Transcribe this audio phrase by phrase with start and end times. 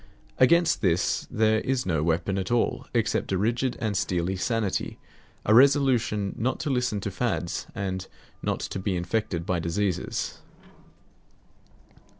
[0.39, 4.97] Against this there is no weapon at all except a rigid and steely sanity,
[5.45, 8.07] a resolution not to listen to fads, and
[8.41, 10.39] not to be infected by diseases.